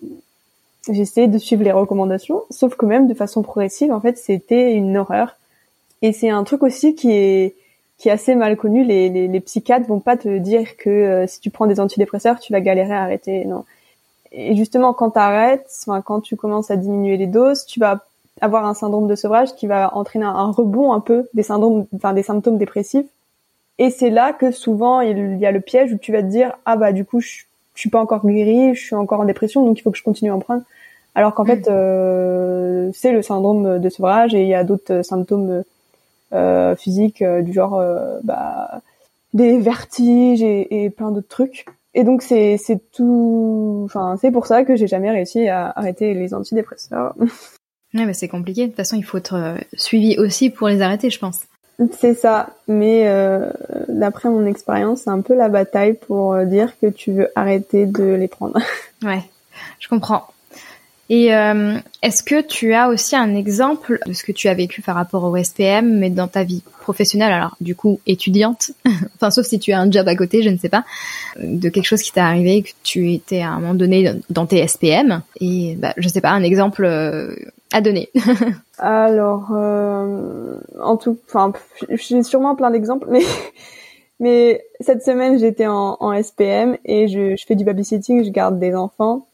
[0.87, 4.97] essayé de suivre les recommandations, sauf que même de façon progressive, en fait, c'était une
[4.97, 5.35] horreur.
[6.01, 7.55] Et c'est un truc aussi qui est
[7.97, 8.85] qui est assez mal connu.
[8.85, 12.39] Les, les, les psychiatres vont pas te dire que euh, si tu prends des antidépresseurs,
[12.39, 13.43] tu vas galérer à arrêter.
[13.43, 13.65] Non.
[14.31, 18.05] Et justement, quand tu arrêtes, enfin, quand tu commences à diminuer les doses, tu vas
[18.41, 22.13] avoir un syndrome de sevrage qui va entraîner un rebond un peu des syndromes, enfin
[22.13, 23.05] des symptômes dépressifs.
[23.79, 26.57] Et c'est là que souvent il y a le piège où tu vas te dire
[26.65, 27.43] ah bah du coup je,
[27.79, 30.03] je suis pas encore guérie, je suis encore en dépression, donc il faut que je
[30.03, 30.63] continue à en prendre.
[31.15, 31.69] Alors qu'en fait, mm.
[31.69, 35.63] euh, c'est le syndrome de sevrage et il y a d'autres symptômes
[36.33, 37.81] euh, physiques euh, du genre
[38.25, 38.81] bah,
[39.33, 41.67] des vertiges et, et plein d'autres trucs.
[41.93, 46.13] Et donc c'est c'est tout, enfin c'est pour ça que j'ai jamais réussi à arrêter
[46.13, 47.15] les antidépresseurs.
[47.93, 48.63] Ouais, mais c'est compliqué.
[48.63, 51.39] De toute façon, il faut être suivi aussi pour les arrêter, je pense.
[51.93, 53.49] C'est ça, mais euh,
[53.87, 57.85] d'après mon expérience, c'est un peu la bataille pour euh, dire que tu veux arrêter
[57.85, 58.59] de les prendre.
[59.01, 59.21] Ouais,
[59.79, 60.27] je comprends.
[61.09, 64.81] Et euh, est-ce que tu as aussi un exemple de ce que tu as vécu
[64.81, 68.71] par rapport au SPM, mais dans ta vie professionnelle, alors du coup étudiante,
[69.15, 70.83] enfin sauf si tu as un job à côté, je ne sais pas,
[71.41, 74.67] de quelque chose qui t'est arrivé, que tu étais à un moment donné dans tes
[74.67, 76.85] SPM, et bah, je sais pas, un exemple
[77.71, 78.09] à donner.
[78.79, 81.53] Alors, euh, en tout, enfin,
[81.89, 83.21] j'ai sûrement plein d'exemples, mais
[84.19, 88.59] mais cette semaine j'étais en, en, SPM et je, je, fais du babysitting, je garde
[88.59, 89.25] des enfants.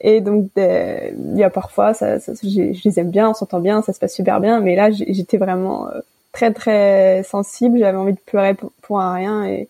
[0.00, 3.80] Et donc il y a parfois, ça, ça je les aime bien, on s'entend bien,
[3.82, 6.00] ça se passe super bien, mais là j'étais vraiment euh,
[6.32, 9.68] très très sensible, j'avais envie de pleurer pour, pour un rien et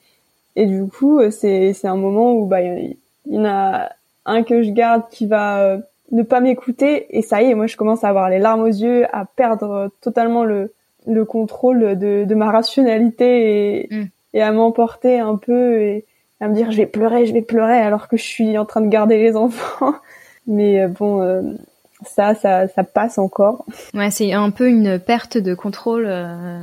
[0.57, 3.91] et du coup c'est c'est un moment où bah il y, y en a
[4.25, 5.79] un que je garde qui va euh,
[6.15, 8.67] ne pas m'écouter et ça y est, moi je commence à avoir les larmes aux
[8.67, 10.73] yeux, à perdre totalement le,
[11.07, 14.07] le contrôle de, de ma rationalité et, mm.
[14.35, 16.05] et à m'emporter un peu et
[16.41, 18.81] à me dire je vais pleurer, je vais pleurer alors que je suis en train
[18.81, 19.95] de garder les enfants.
[20.47, 21.43] Mais euh, bon, euh,
[22.07, 23.65] ça, ça, ça passe encore.
[23.95, 26.63] Ouais, c'est un peu une perte de contrôle euh,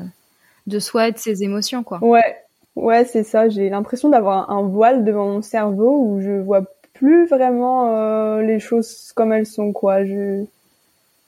[0.67, 1.99] de soi et de ses émotions, quoi.
[2.03, 2.37] Ouais,
[2.75, 3.49] ouais, c'est ça.
[3.49, 6.63] J'ai l'impression d'avoir un voile devant mon cerveau où je vois
[7.01, 10.05] plus vraiment euh, les choses comme elles sont quoi.
[10.05, 10.45] Je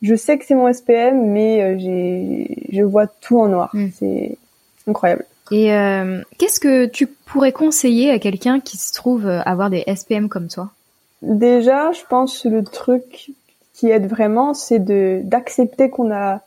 [0.04, 3.72] je sais que c'est mon SPM, mais euh, j'ai je vois tout en noir.
[3.74, 3.88] Hmm.
[3.98, 4.38] C'est
[4.88, 5.26] incroyable.
[5.52, 10.30] Et euh, qu'est-ce que tu pourrais conseiller à quelqu'un qui se trouve avoir des SPM
[10.30, 10.70] comme toi?
[11.24, 13.32] Déjà, je pense que le truc
[13.74, 16.42] qui aide vraiment, c'est de d'accepter qu'on a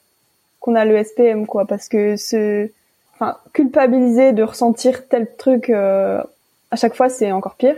[0.60, 2.68] qu'on a le SPM quoi, parce que ce
[3.14, 7.76] enfin culpabiliser de ressentir tel truc à chaque fois, c'est encore pire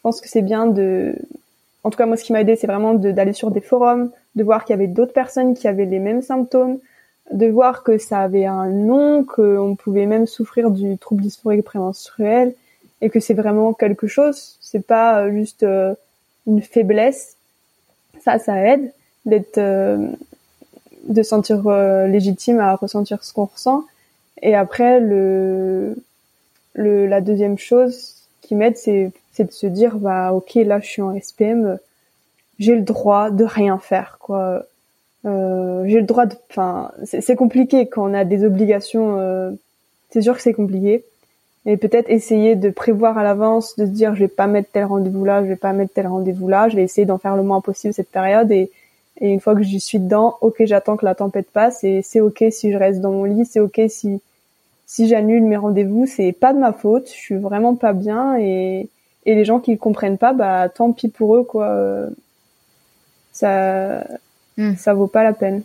[0.00, 1.14] je pense que c'est bien de,
[1.84, 4.42] en tout cas moi ce qui m'a aidé c'est vraiment d'aller sur des forums, de
[4.42, 6.78] voir qu'il y avait d'autres personnes qui avaient les mêmes symptômes,
[7.30, 12.54] de voir que ça avait un nom, qu'on pouvait même souffrir du trouble dysphorique prémenstruel
[13.02, 15.94] et que c'est vraiment quelque chose, c'est pas euh, juste euh,
[16.46, 17.36] une faiblesse.
[18.22, 18.90] Ça, ça aide
[19.26, 20.08] d'être, euh,
[21.04, 21.68] de sentir
[22.06, 23.84] légitime à ressentir ce qu'on ressent.
[24.42, 25.94] Et après, le,
[26.74, 30.86] le, la deuxième chose qui m'aide, c'est c'est de se dire bah ok là je
[30.86, 31.78] suis en SPM,
[32.58, 34.64] j'ai le droit de rien faire quoi.
[35.26, 39.18] Euh, j'ai le droit de, enfin c'est compliqué quand on a des obligations.
[39.18, 39.50] Euh,
[40.10, 41.04] c'est sûr que c'est compliqué,
[41.66, 44.84] mais peut-être essayer de prévoir à l'avance, de se dire je vais pas mettre tel
[44.84, 47.42] rendez-vous là, je vais pas mettre tel rendez-vous là, je vais essayer d'en faire le
[47.42, 48.70] moins possible cette période et
[49.22, 52.20] et une fois que j'y suis dedans, ok j'attends que la tempête passe et c'est
[52.20, 54.20] ok si je reste dans mon lit, c'est ok si
[54.86, 58.88] si j'annule mes rendez-vous, c'est pas de ma faute, je suis vraiment pas bien et
[59.26, 62.08] et les gens qui comprennent pas, bah tant pis pour eux quoi.
[63.32, 64.04] Ça,
[64.56, 64.74] hmm.
[64.76, 65.62] ça vaut pas la peine.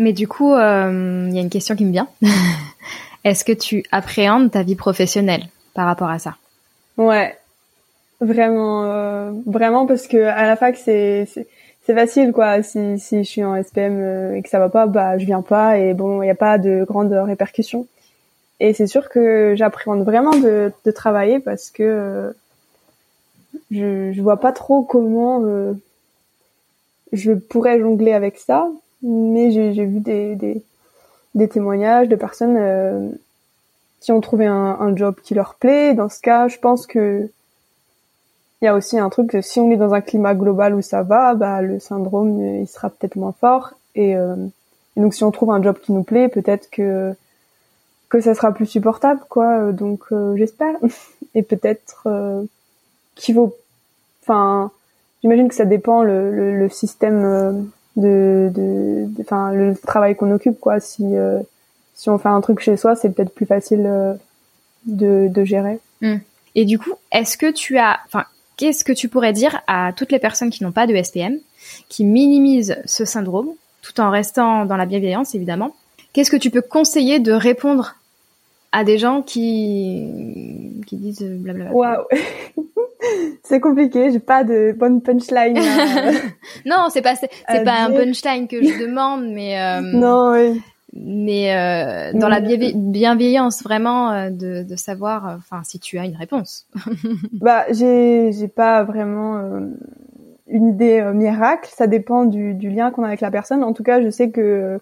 [0.00, 2.08] Mais du coup, euh, il y a une question qui me vient.
[3.24, 5.44] Est-ce que tu appréhendes ta vie professionnelle
[5.74, 6.36] par rapport à ça?
[6.96, 7.36] Ouais,
[8.22, 11.28] vraiment, euh, vraiment parce que à la fac c'est
[11.84, 12.62] c'est facile quoi.
[12.62, 15.42] Si si je suis en SPM euh, et que ça va pas, bah je viens
[15.42, 17.86] pas et bon, il n'y a pas de grandes répercussions.
[18.60, 22.30] Et c'est sûr que j'appréhende vraiment de, de, travailler parce que euh,
[23.70, 25.72] je, je vois pas trop comment euh,
[27.12, 28.68] je pourrais jongler avec ça.
[29.02, 30.62] Mais j'ai vu des, des,
[31.34, 33.08] des, témoignages de personnes euh,
[34.00, 35.94] qui ont trouvé un, un, job qui leur plaît.
[35.94, 37.30] Dans ce cas, je pense que
[38.60, 40.82] il y a aussi un truc que si on est dans un climat global où
[40.82, 43.72] ça va, bah le syndrome il sera peut-être moins fort.
[43.94, 47.14] Et, et donc si on trouve un job qui nous plaît, peut-être que
[48.10, 49.60] que ça sera plus supportable, quoi.
[49.60, 50.74] Euh, donc euh, j'espère.
[51.34, 52.42] Et peut-être euh,
[53.14, 53.56] qu'il vaut.
[54.22, 54.70] Enfin,
[55.22, 60.80] j'imagine que ça dépend le, le, système de, de, enfin le travail qu'on occupe, quoi.
[60.80, 61.14] Si
[61.94, 63.82] si on fait un truc chez soi, c'est peut-être plus facile
[64.86, 65.78] de, de gérer.
[66.00, 66.18] Hmm.
[66.54, 68.24] Et du coup, est-ce que tu as, enfin,
[68.56, 71.38] qu'est-ce que tu pourrais dire à toutes les personnes qui n'ont pas de SPM,
[71.88, 73.50] qui minimisent ce syndrome,
[73.82, 75.74] tout en restant dans la bienveillance, évidemment?
[76.12, 77.96] Qu'est-ce que tu peux conseiller de répondre
[78.72, 81.72] à des gens qui qui disent blablabla.
[81.72, 82.04] Waouh.
[83.42, 85.54] c'est compliqué, j'ai pas de bonne punchline.
[86.66, 90.60] non, c'est pas c'est pas un punchline que je demande mais euh, Non, oui.
[90.92, 96.04] Mais euh, dans la bienveillance vraiment euh, de, de savoir euh, enfin si tu as
[96.04, 96.66] une réponse.
[97.32, 99.60] bah, j'ai j'ai pas vraiment euh,
[100.48, 103.62] une idée miracle, ça dépend du du lien qu'on a avec la personne.
[103.62, 104.80] En tout cas, je sais que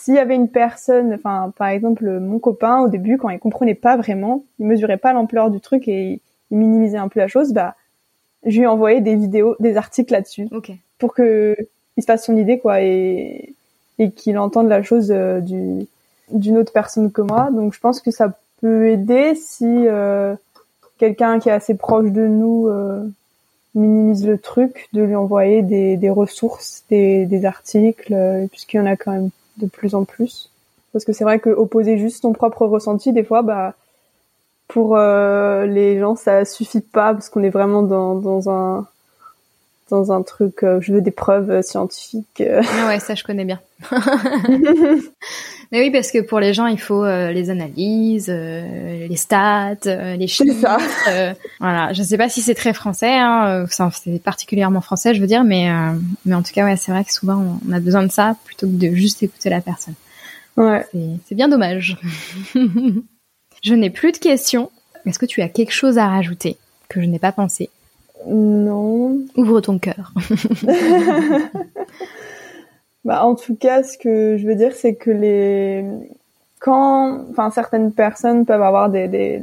[0.00, 3.74] s'il y avait une personne, enfin par exemple mon copain au début quand il comprenait
[3.74, 7.52] pas vraiment, il mesurait pas l'ampleur du truc et il minimisait un peu la chose,
[7.52, 7.74] bah
[8.46, 10.78] je lui envoyais des vidéos, des articles là-dessus, okay.
[10.98, 11.54] pour que
[11.96, 13.54] il se fasse son idée quoi et
[13.98, 15.08] et qu'il entende la chose
[15.42, 15.86] du
[16.30, 17.50] d'une autre personne que moi.
[17.50, 18.32] Donc je pense que ça
[18.62, 19.86] peut aider si
[20.96, 22.70] quelqu'un qui est assez proche de nous
[23.74, 28.14] minimise le truc, de lui envoyer des, des ressources, des, des articles,
[28.50, 30.50] puisqu'il y en a quand même de plus en plus.
[30.92, 33.74] Parce que c'est vrai que opposer juste ton propre ressenti, des fois, bah,
[34.68, 38.86] pour euh, les gens, ça suffit pas parce qu'on est vraiment dans, dans un
[39.90, 40.62] dans un truc.
[40.62, 42.42] Euh, je veux des preuves scientifiques.
[42.42, 43.60] Ah ouais, ça je connais bien.
[45.72, 49.76] Mais oui, parce que pour les gens, il faut euh, les analyses, euh, les stats,
[49.86, 50.60] euh, les chiffres.
[50.60, 50.78] Ça.
[51.60, 55.44] voilà, je sais pas si c'est très français, hein, c'est particulièrement français, je veux dire,
[55.44, 55.70] mais
[56.24, 58.66] mais en tout cas, ouais, c'est vrai que souvent on a besoin de ça plutôt
[58.66, 59.94] que de juste écouter la personne.
[60.56, 60.84] Ouais.
[61.26, 61.96] C'est bien dommage.
[63.62, 64.70] je n'ai plus de questions.
[65.06, 66.56] Est-ce que tu as quelque chose à rajouter
[66.88, 67.70] que je n'ai pas pensé?
[68.26, 69.18] Non.
[69.36, 70.12] Ouvre ton cœur.
[73.04, 75.84] Bah, en tout cas, ce que je veux dire, c'est que les
[76.60, 79.42] quand, enfin, certaines personnes peuvent avoir des des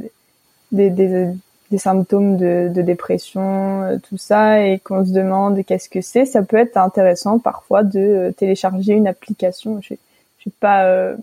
[0.70, 1.28] des, des,
[1.70, 6.24] des symptômes de, de dépression, euh, tout ça, et qu'on se demande qu'est-ce que c'est,
[6.26, 9.80] ça peut être intéressant parfois de euh, télécharger une application.
[9.82, 9.94] Je,
[10.36, 11.16] je suis pas euh,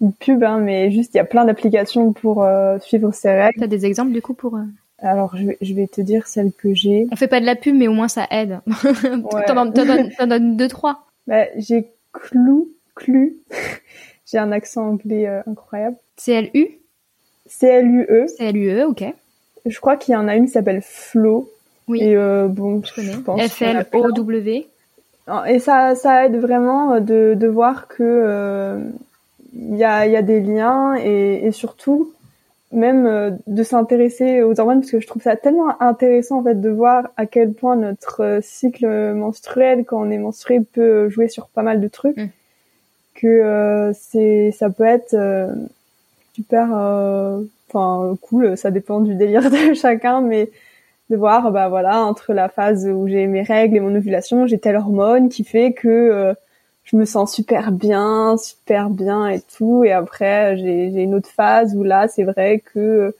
[0.00, 2.46] une pub, hein, mais juste il y a plein d'applications pour
[2.80, 3.60] suivre ses règles.
[3.60, 4.58] T'as des exemples du coup pour
[4.98, 7.06] alors, je vais, je vais te dire celle que j'ai.
[7.12, 8.60] On fait pas de la pub, mais au moins ça aide.
[9.32, 9.44] Ouais.
[9.46, 11.06] t'en, donnes, donnes deux, trois.
[11.26, 13.36] Bah, j'ai Clou, Clu.
[14.26, 15.96] j'ai un accent anglais euh, incroyable.
[16.16, 16.68] C-L-U
[17.46, 18.26] C-L-U-E.
[18.26, 19.04] C-L-U-E, ok.
[19.66, 21.50] Je crois qu'il y en a une qui s'appelle Flo.
[21.88, 22.02] Oui.
[22.02, 24.66] Et euh, bon, je, pense F-L-O-W.
[25.48, 28.80] Et ça, ça aide vraiment euh, de, de voir que
[29.54, 32.12] il y, a, y a des liens et, et surtout
[32.72, 36.60] même euh, de s'intéresser aux hormones parce que je trouve ça tellement intéressant en fait
[36.60, 41.28] de voir à quel point notre euh, cycle menstruel quand on est menstrué peut jouer
[41.28, 42.28] sur pas mal de trucs mm.
[43.14, 45.16] que euh, c'est ça peut être
[46.34, 46.68] super
[47.68, 50.50] enfin cool ça dépend du délire de chacun mais
[51.08, 54.58] de voir bah voilà entre la phase où j'ai mes règles et mon ovulation j'ai
[54.58, 56.34] telle hormone qui fait que
[56.86, 59.84] je me sens super bien, super bien et tout.
[59.84, 63.14] Et après, j'ai, j'ai une autre phase où là, c'est vrai que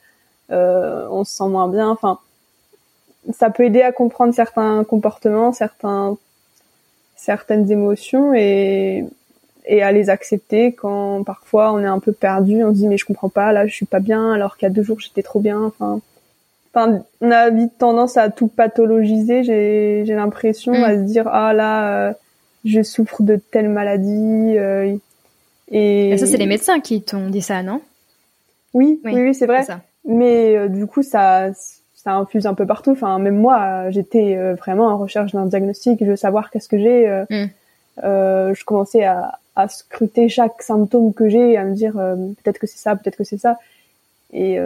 [0.51, 1.89] euh, on se sent moins bien.
[1.89, 2.19] Enfin,
[3.33, 6.17] ça peut aider à comprendre certains comportements, certains,
[7.15, 9.05] certaines émotions et
[9.69, 12.63] et à les accepter quand parfois on est un peu perdu.
[12.63, 14.71] On se dit mais je comprends pas, là je suis pas bien, alors qu'il y
[14.71, 15.61] a deux jours j'étais trop bien.
[15.61, 15.99] Enfin,
[16.73, 19.43] enfin, on a vite tendance à tout pathologiser.
[19.43, 20.83] J'ai j'ai l'impression mm.
[20.83, 22.07] à se dire ah là.
[22.07, 22.13] Euh,
[22.67, 24.57] je souffre de telle maladie.
[24.57, 24.95] Euh,
[25.69, 26.17] et...
[26.17, 27.81] ça, c'est les médecins qui t'ont dit ça, non?
[28.73, 29.65] Oui, oui, oui, c'est vrai.
[30.05, 31.49] Mais euh, du coup, ça,
[31.95, 32.91] ça infuse un peu partout.
[32.91, 35.99] Enfin, même moi, j'étais euh, vraiment en recherche d'un diagnostic.
[35.99, 37.07] Je veux savoir qu'est-ce que j'ai.
[37.29, 37.47] Mm.
[38.03, 42.77] je commençais à, à, scruter chaque symptôme que j'ai, à me dire peut-être que c'est
[42.77, 43.57] ça, peut-être que c'est ça.
[44.31, 44.59] Et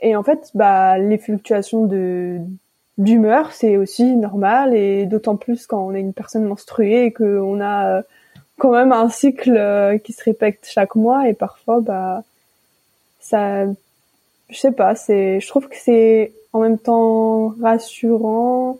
[0.00, 2.40] et en fait, bah, les fluctuations de
[2.98, 7.60] d'humeur, c'est aussi normal et d'autant plus quand on est une personne menstruée et qu'on
[7.60, 8.02] a euh,
[8.58, 12.22] quand même un cycle euh, qui se répète chaque mois et parfois bah
[13.20, 13.66] ça
[14.48, 18.78] je sais pas, c'est je trouve que c'est en même temps rassurant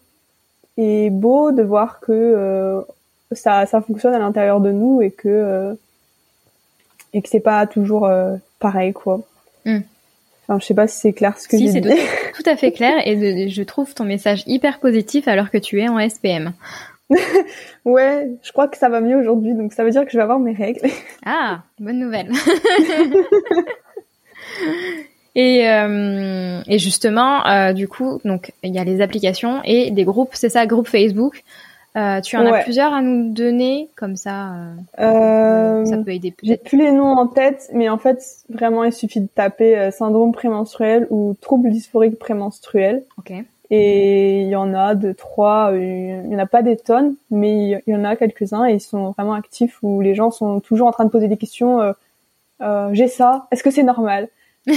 [0.79, 2.81] et beau de voir que euh,
[3.33, 5.77] ça ça fonctionne à l'intérieur de nous et que
[7.13, 8.09] et que c'est pas toujours
[8.61, 9.21] pareil quoi.
[9.65, 9.81] Mm.
[10.49, 11.91] Enfin, je sais pas si c'est clair ce que si, j'ai dit.
[12.37, 15.89] Tout, à fait clair et je trouve ton message hyper positif alors que tu es
[15.89, 16.53] en SPM.
[17.85, 20.23] ouais, je crois que ça va mieux aujourd'hui, donc ça veut dire que je vais
[20.23, 20.89] avoir mes règles.
[21.27, 22.31] ah, bonne nouvelle.
[25.35, 30.05] et, euh, et justement, euh, du coup, donc il y a les applications et des
[30.05, 31.45] groupes, c'est ça, groupe Facebook
[31.97, 36.35] euh, tu en as plusieurs à nous donner, comme ça, euh, euh, ça peut aider.
[36.43, 40.33] J'ai plus les noms en tête, mais en fait, vraiment, il suffit de taper syndrome
[40.33, 43.05] prémenstruel ou trouble dysphorique prémenstruel.
[43.19, 43.33] Ok.
[43.71, 47.81] Et il y en a deux, trois, il y en a pas des tonnes, mais
[47.87, 50.87] il y en a quelques-uns et ils sont vraiment actifs où les gens sont toujours
[50.87, 51.81] en train de poser des questions.
[52.61, 54.29] Euh, j'ai ça, est-ce que c'est normal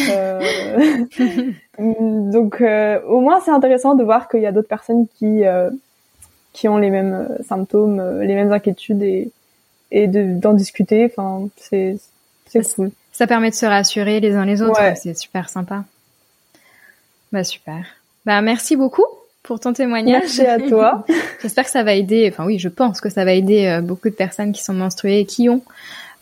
[1.79, 5.43] Donc au moins c'est intéressant de voir qu'il y a d'autres personnes qui
[6.59, 9.31] qui ont les mêmes euh, symptômes, euh, les mêmes inquiétudes et,
[9.91, 11.05] et d'en discuter.
[11.05, 11.97] Enfin, c'est
[12.75, 12.91] cool.
[13.13, 14.81] Ça permet de se rassurer les uns les autres.
[14.97, 15.85] C'est super sympa.
[17.31, 17.85] Bah super.
[18.25, 19.05] Bah merci beaucoup
[19.41, 20.21] pour ton témoignage.
[20.21, 21.05] Merci à toi.
[21.41, 22.29] J'espère que ça va aider.
[22.29, 25.19] Enfin oui, je pense que ça va aider euh, beaucoup de personnes qui sont menstruées
[25.21, 25.63] et qui ont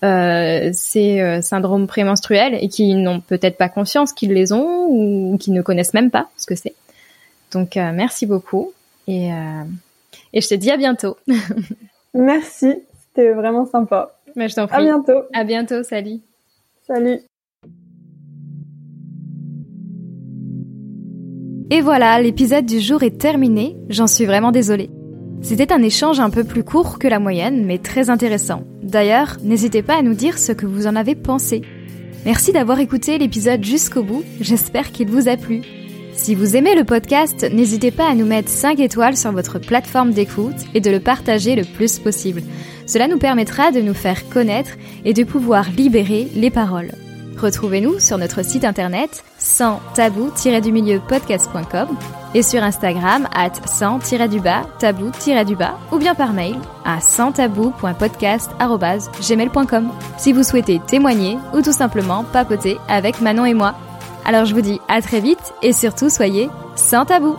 [0.04, 5.50] euh, ces syndromes prémenstruels et qui n'ont peut-être pas conscience qu'ils les ont ou qui
[5.50, 6.76] ne connaissent même pas ce que c'est.
[7.52, 8.74] Donc merci beaucoup
[9.08, 9.32] et
[10.34, 11.18] Et je te dis à bientôt.
[12.14, 14.18] Merci, c'était vraiment sympa.
[14.36, 14.78] Mais je t'en prie.
[14.78, 15.24] À bientôt.
[15.34, 16.20] À bientôt, salut.
[16.86, 17.20] Salut.
[21.70, 24.89] Et voilà, l'épisode du jour est terminé, j'en suis vraiment désolée.
[25.41, 28.64] C'était un échange un peu plus court que la moyenne, mais très intéressant.
[28.82, 31.62] D'ailleurs, n'hésitez pas à nous dire ce que vous en avez pensé.
[32.26, 35.62] Merci d'avoir écouté l'épisode jusqu'au bout, j'espère qu'il vous a plu.
[36.18, 40.11] Si vous aimez le podcast, n'hésitez pas à nous mettre 5 étoiles sur votre plateforme
[40.11, 42.41] d'écoute et de le partager le plus possible.
[42.88, 44.72] Cela nous permettra de nous faire connaître
[45.05, 46.91] et de pouvoir libérer les paroles.
[47.38, 51.89] Retrouvez-nous sur notre site internet sans tabou-du-milieu podcast.com
[52.34, 60.82] et sur Instagram at sans-du-bas tabou-du-bas ou bien par mail à sans-tabou.podcast.gmail.com si vous souhaitez
[60.88, 63.76] témoigner ou tout simplement papoter avec Manon et moi.
[64.28, 67.38] Alors je vous dis à très vite et surtout soyez sans tabou